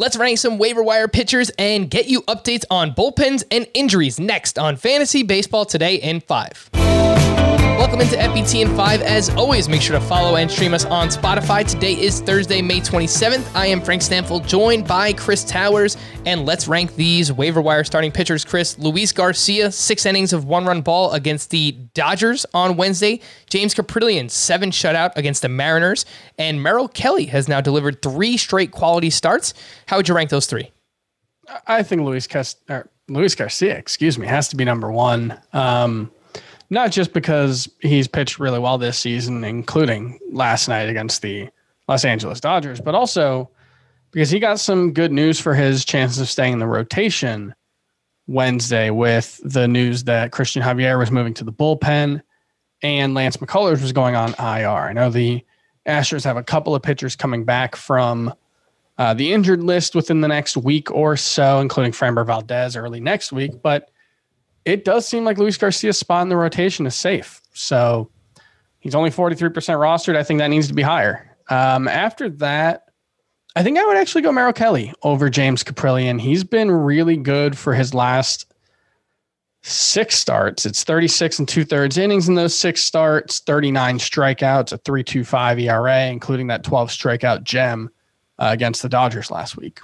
[0.00, 4.56] Let's rank some waiver wire pitchers and get you updates on bullpens and injuries next
[4.56, 6.87] on Fantasy Baseball Today in 5.
[7.98, 9.02] Welcome into FBT in 5.
[9.02, 11.66] As always, make sure to follow and stream us on Spotify.
[11.66, 13.52] Today is Thursday, May 27th.
[13.56, 15.96] I am Frank Stampfl, joined by Chris Towers.
[16.24, 18.44] And let's rank these waiver wire starting pitchers.
[18.44, 23.20] Chris, Luis Garcia, six innings of one run ball against the Dodgers on Wednesday.
[23.50, 26.06] James Kaprielian, seven shutout against the Mariners.
[26.38, 29.54] And Merrill Kelly has now delivered three straight quality starts.
[29.86, 30.70] How would you rank those three?
[31.66, 32.28] I think Luis,
[33.08, 35.36] Luis Garcia, excuse me, has to be number one.
[35.52, 36.12] Um,
[36.70, 41.48] not just because he's pitched really well this season, including last night against the
[41.88, 43.50] Los Angeles Dodgers, but also
[44.10, 47.54] because he got some good news for his chances of staying in the rotation
[48.26, 52.20] Wednesday with the news that Christian Javier was moving to the bullpen
[52.82, 54.68] and Lance McCullers was going on IR.
[54.68, 55.44] I know the
[55.86, 58.32] Astros have a couple of pitchers coming back from
[58.98, 63.32] uh, the injured list within the next week or so, including Framber Valdez early next
[63.32, 63.90] week, but
[64.68, 67.40] it does seem like Luis Garcia's spot in the rotation is safe.
[67.54, 68.10] So
[68.80, 70.14] he's only 43% rostered.
[70.14, 71.34] I think that needs to be higher.
[71.48, 72.82] Um, after that,
[73.56, 76.20] I think I would actually go Merrill Kelly over James Kaprielian.
[76.20, 78.52] He's been really good for his last
[79.62, 80.66] six starts.
[80.66, 86.06] It's 36 and two thirds innings in those six starts, 39 strikeouts, a 3.25 ERA,
[86.08, 87.88] including that 12 strikeout gem
[88.38, 89.80] uh, against the Dodgers last week.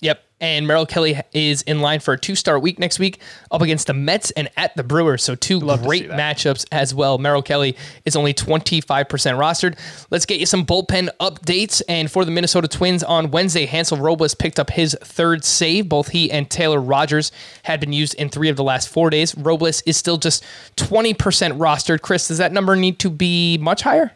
[0.00, 0.22] Yep.
[0.40, 3.88] And Merrill Kelly is in line for a two star week next week up against
[3.88, 5.24] the Mets and at the Brewers.
[5.24, 7.18] So, two Love great matchups as well.
[7.18, 9.76] Merrill Kelly is only 25% rostered.
[10.10, 11.82] Let's get you some bullpen updates.
[11.88, 15.88] And for the Minnesota Twins on Wednesday, Hansel Robles picked up his third save.
[15.88, 17.32] Both he and Taylor Rogers
[17.64, 19.36] had been used in three of the last four days.
[19.36, 20.44] Robles is still just
[20.76, 21.16] 20%
[21.58, 22.02] rostered.
[22.02, 24.12] Chris, does that number need to be much higher?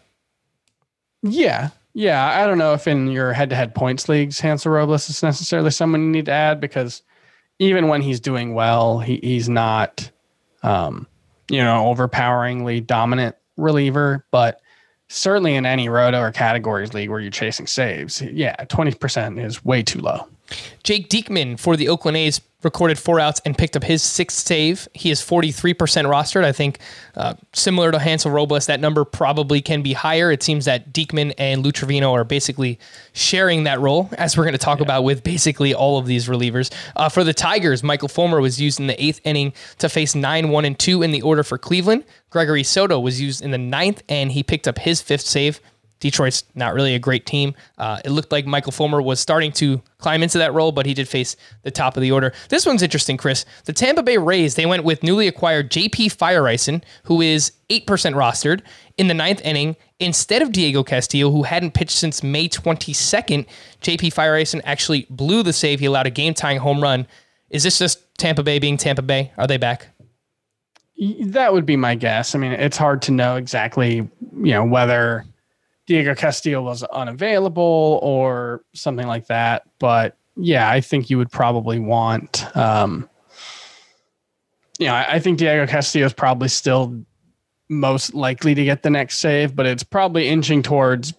[1.25, 5.71] Yeah, yeah, I don't know if in your head-to-head points leagues, Hansel Robles is necessarily
[5.71, 7.03] someone you need to add because
[7.59, 10.11] even when he's doing well, he, he's not,
[10.63, 11.07] um,
[11.51, 14.25] you know, overpoweringly dominant reliever.
[14.31, 14.61] But
[15.09, 19.65] certainly in any roto or categories league where you're chasing saves, yeah, twenty percent is
[19.65, 20.27] way too low.
[20.83, 24.89] Jake Diekman for the Oakland A's recorded four outs and picked up his sixth save.
[24.95, 26.45] He is 43% rostered.
[26.45, 26.79] I think
[27.17, 30.31] uh, similar to Hansel Robles, that number probably can be higher.
[30.31, 32.79] It seems that Diekman and Lou Trivino are basically
[33.13, 34.85] sharing that role, as we're going to talk yeah.
[34.85, 36.73] about with basically all of these relievers.
[36.97, 40.49] Uh, for the Tigers, Michael Fulmer was used in the eighth inning to face 9
[40.49, 42.05] 1 and 2 in the order for Cleveland.
[42.31, 45.61] Gregory Soto was used in the ninth, and he picked up his fifth save.
[46.03, 47.55] Detroit's not really a great team.
[47.79, 50.95] Uh, it looked like Michael Fulmer was starting to climb into that role, but he
[50.95, 52.33] did face the top of the order.
[52.49, 53.45] This one's interesting, Chris.
[53.67, 58.63] The Tampa Bay Rays, they went with newly acquired JP Feyereisen, who is 8% rostered
[58.99, 63.47] in the ninth inning, instead of Diego Castillo, who hadn't pitched since May 22nd.
[63.81, 65.79] JP Feyereisen actually blew the save.
[65.79, 67.07] He allowed a game tying home run.
[67.49, 69.31] Is this just Tampa Bay being Tampa Bay?
[69.39, 69.87] Are they back?
[71.21, 72.35] That would be my guess.
[72.35, 74.11] I mean, it's hard to know exactly, you
[74.53, 75.25] know, whether
[75.93, 79.65] Diego Castillo was unavailable or something like that.
[79.79, 83.11] But yeah, I think you would probably want, um,
[84.79, 87.05] you know, I, I think Diego Castillo is probably still
[87.69, 91.13] most likely to get the next save, but it's probably inching towards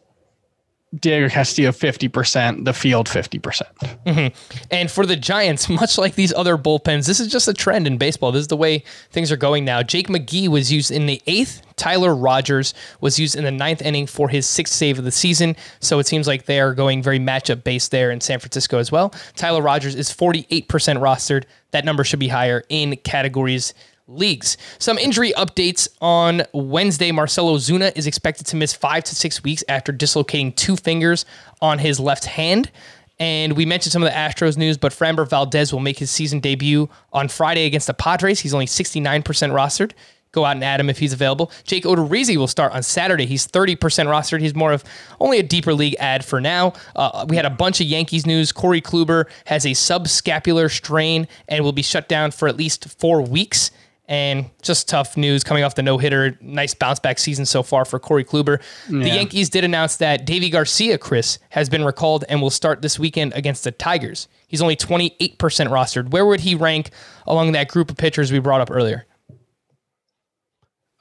[1.00, 3.42] Diego Castillo 50%, the field 50%.
[3.42, 7.48] percent mm hmm And for the Giants, much like these other bullpens, this is just
[7.48, 8.32] a trend in baseball.
[8.32, 9.82] This is the way things are going now.
[9.82, 11.62] Jake McGee was used in the eighth.
[11.76, 15.56] Tyler Rogers was used in the ninth inning for his sixth save of the season.
[15.80, 18.92] So it seems like they are going very matchup based there in San Francisco as
[18.92, 19.14] well.
[19.36, 21.46] Tyler Rogers is 48% rostered.
[21.72, 23.74] That number should be higher in categories
[24.08, 24.58] leagues.
[24.80, 27.12] Some injury updates on Wednesday.
[27.12, 31.26] Marcell Ozuna is expected to miss five to six weeks after dislocating two fingers
[31.62, 32.72] on his left hand.
[33.20, 36.40] And we mentioned some of the Astros news, but Framber Valdez will make his season
[36.40, 38.40] debut on Friday against the Padres.
[38.40, 39.92] He's only 69% rostered.
[40.34, 41.52] Go out and add him if he's available.
[41.64, 43.28] Jake Odorizzi will start on Saturday.
[43.28, 44.42] He's 30% rostered.
[44.42, 44.84] He's more of
[45.20, 46.74] only a deeper league ad for now.
[46.96, 48.52] Uh, we had a bunch of Yankees news.
[48.52, 53.22] Corey Kluber has a subscapular strain and will be shut down for at least four
[53.22, 53.70] weeks.
[54.06, 56.38] And just tough news coming off the no hitter.
[56.42, 58.62] Nice bounce back season so far for Corey Kluber.
[58.90, 59.04] Yeah.
[59.04, 63.00] The Yankees did announce that Deivi Garcia, Chris, has been recalled and will start this
[63.00, 64.28] weekend against the Tigers.
[64.48, 66.12] He's only 28% rostered.
[66.12, 66.90] Where would he rank
[67.26, 69.06] along that group of pitchers we brought up earlier?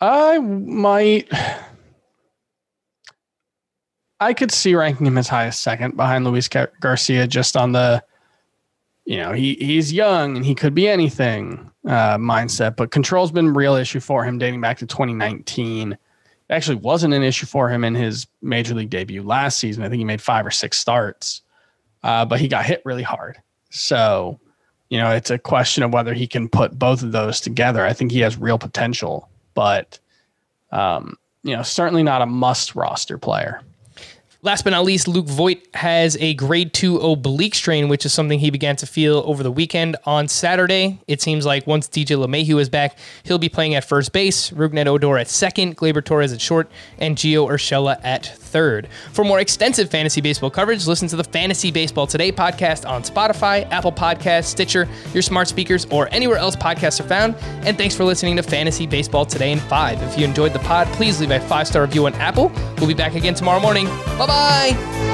[0.01, 1.29] I might.
[4.21, 8.05] I could see ranking him as high as second behind Luis Garcia just on the
[9.05, 13.49] you know, he he's young and he could be anything uh, mindset, but control's been
[13.49, 15.93] a real issue for him dating back to 2019.
[15.93, 15.99] It
[16.49, 19.83] actually wasn't an issue for him in his major league debut last season.
[19.83, 21.43] I think he made five or six starts.
[22.03, 23.39] uh, but he got hit really hard.
[23.71, 24.39] So,
[24.89, 27.85] you know, it's a question of whether he can put both of those together.
[27.87, 29.99] I think he has real potential, but,
[30.71, 33.63] um, you know, certainly not a must roster player.
[34.45, 38.41] Last but not least, Luke Voit has a grade 2 oblique strain, which is something
[38.41, 39.95] he began to feel over the weekend.
[40.05, 44.13] On Saturday, it seems like once DJ LeMahieu is back, he'll be playing at first
[44.13, 46.69] base, Rougned Odor at second, Gleyber Torres at short,
[46.99, 48.89] and Gio Urshela at third.
[49.13, 53.71] For more extensive fantasy baseball coverage, listen to the Fantasy Baseball Today podcast on Spotify,
[53.71, 57.37] Apple Podcasts, Stitcher, your smart speakers, or anywhere else podcasts are found.
[57.65, 60.03] And thanks for listening to Fantasy Baseball Today in 5.
[60.03, 62.51] If you enjoyed the pod, please leave a five star review on Apple.
[62.79, 63.87] We'll be back again tomorrow morning.
[64.33, 65.12] Bye.